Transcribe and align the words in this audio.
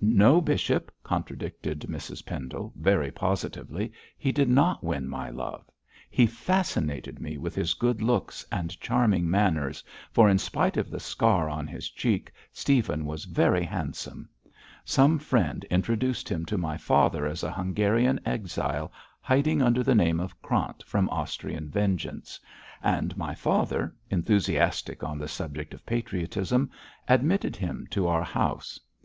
'No, 0.00 0.40
bishop,' 0.40 0.90
contradicted 1.04 1.82
Mrs 1.82 2.26
Pendle, 2.26 2.72
very 2.74 3.12
positively, 3.12 3.92
'he 4.18 4.32
did 4.32 4.48
not 4.48 4.82
win 4.82 5.08
my 5.08 5.30
love; 5.30 5.70
he 6.10 6.26
fascinated 6.26 7.20
me 7.20 7.38
with 7.38 7.54
his 7.54 7.72
good 7.72 8.02
looks 8.02 8.44
and 8.50 8.80
charming 8.80 9.30
manners, 9.30 9.84
for 10.10 10.28
in 10.28 10.38
spite 10.38 10.76
of 10.76 10.90
the 10.90 10.98
scar 10.98 11.48
on 11.48 11.68
his 11.68 11.88
cheek 11.88 12.32
Stephen 12.52 13.04
was 13.04 13.26
very 13.26 13.62
handsome. 13.62 14.28
Some 14.84 15.20
friend 15.20 15.62
introduced 15.70 16.28
him 16.28 16.44
to 16.46 16.58
my 16.58 16.76
father 16.76 17.24
as 17.24 17.44
a 17.44 17.52
Hungarian 17.52 18.18
exile 18.26 18.90
hiding 19.20 19.62
under 19.62 19.84
the 19.84 19.94
name 19.94 20.18
of 20.18 20.42
Krant 20.42 20.82
from 20.82 21.08
Austrian 21.10 21.68
vengeance; 21.68 22.40
and 22.82 23.16
my 23.16 23.36
father, 23.36 23.94
enthusiastic 24.10 25.04
on 25.04 25.16
the 25.16 25.28
subject 25.28 25.72
of 25.74 25.86
patriotism, 25.86 26.70
admitted 27.06 27.54
him 27.54 27.86
to 27.92 28.08
our 28.08 28.24
house. 28.24 28.80